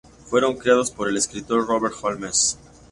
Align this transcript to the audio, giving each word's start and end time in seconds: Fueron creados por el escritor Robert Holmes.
Fueron 0.25 0.57
creados 0.57 0.89
por 0.89 1.09
el 1.09 1.17
escritor 1.17 1.67
Robert 1.67 1.93
Holmes. 2.01 2.57